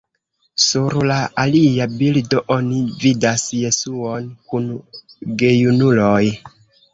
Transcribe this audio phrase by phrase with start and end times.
[0.61, 4.67] Sur la alia bildo oni vidas Jesuon kun
[5.45, 6.25] gejunuloj.